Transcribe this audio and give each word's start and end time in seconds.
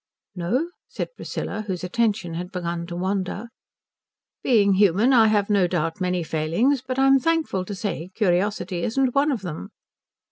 "No?" 0.35 0.71
said 0.87 1.09
Priscilla, 1.15 1.65
whose 1.67 1.83
attention 1.83 2.33
had 2.33 2.51
begun 2.51 2.87
to 2.87 2.95
wander. 2.95 3.49
"Being 4.41 4.73
human 4.73 5.13
I 5.13 5.27
have 5.27 5.47
no 5.47 5.67
doubt 5.67 6.01
many 6.01 6.23
failings, 6.23 6.81
but 6.81 6.97
I'm 6.97 7.19
thankful 7.19 7.63
to 7.65 7.75
say 7.75 8.09
curiosity 8.15 8.81
isn't 8.81 9.13
one 9.13 9.31
of 9.31 9.43
them." 9.43 9.69